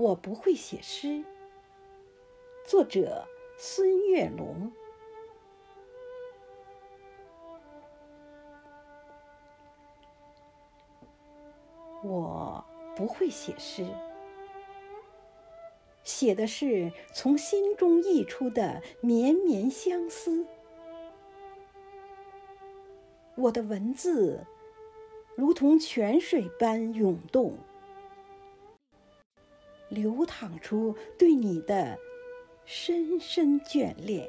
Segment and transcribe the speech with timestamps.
[0.00, 1.22] 我不会写诗。
[2.64, 3.28] 作者：
[3.58, 4.72] 孙月龙。
[12.02, 12.64] 我
[12.96, 13.86] 不会写诗，
[16.02, 20.46] 写的是从心中溢出的绵绵相思。
[23.34, 24.46] 我的文字
[25.36, 27.58] 如同泉水般涌动，
[29.90, 31.98] 流淌出对你的
[32.64, 34.26] 深深眷恋。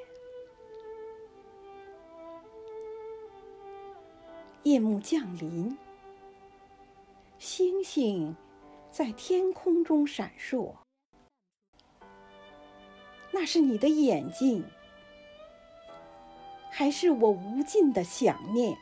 [4.63, 5.77] 夜幕降临。
[7.39, 8.35] 星星
[8.91, 10.75] 在天空中闪烁，
[13.31, 14.63] 那是你的眼睛，
[16.69, 18.77] 还是我无尽的想念？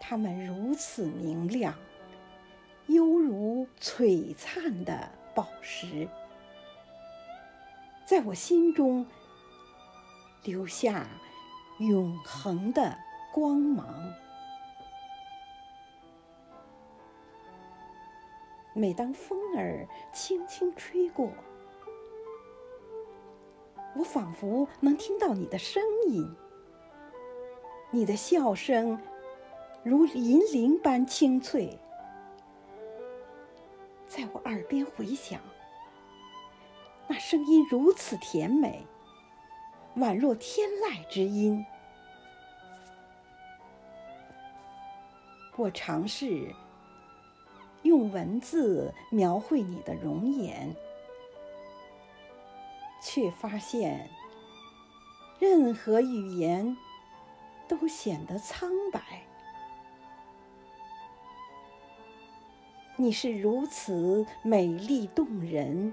[0.00, 1.78] 它们如此明亮，
[3.80, 6.08] 璀璨的宝石，
[8.04, 9.06] 在我心中
[10.44, 11.06] 留下
[11.78, 12.96] 永恒的
[13.32, 13.86] 光芒。
[18.74, 21.30] 每当风儿轻轻吹过，
[23.94, 26.34] 我仿佛能听到你的声音。
[27.90, 28.98] 你的笑声
[29.84, 31.78] 如银铃般清脆，
[34.14, 35.40] 在我耳边回响。
[37.08, 38.86] 那声音如此甜美，
[39.96, 41.64] 宛若天籁之音。
[45.56, 46.54] 我尝试。
[47.82, 50.72] 用文字描绘你的容颜，
[53.02, 54.08] 却发现
[55.40, 56.76] 任何语言
[57.66, 59.26] 都显得苍白。
[63.02, 65.92] 你是如此美丽动人，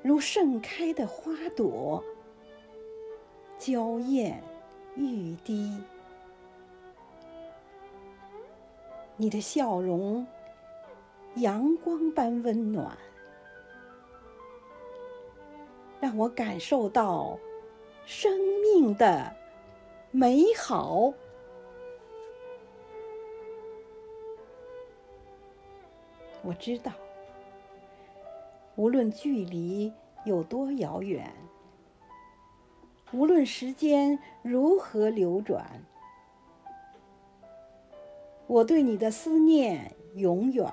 [0.00, 2.02] 如盛开的花朵，
[3.58, 4.42] 娇艳
[4.96, 5.78] 欲滴。
[9.18, 10.26] 你的笑容，
[11.34, 12.96] 阳光般温暖，
[16.00, 17.38] 让我感受到
[18.06, 18.32] 生
[18.62, 19.30] 命的
[20.10, 21.12] 美好。
[26.44, 26.92] 我知道，
[28.76, 29.92] 无论距离
[30.24, 31.32] 有多遥远，
[33.12, 35.82] 无论时间如何流转。
[38.46, 40.70] 我对你的思念永远，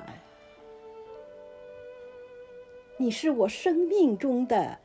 [2.97, 4.77] 你是我生命中的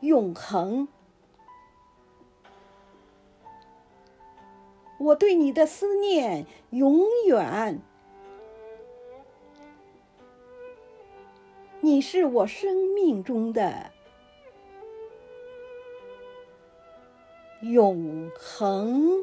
[0.00, 0.88] 永恒。
[4.98, 7.80] 我对你的思念永远，
[11.84, 13.90] 你是我生命中的
[17.60, 19.22] 永恒。